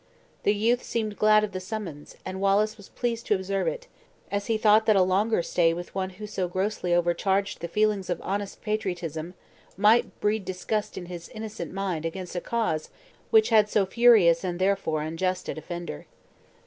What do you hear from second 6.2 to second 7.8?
so grossly overcharged the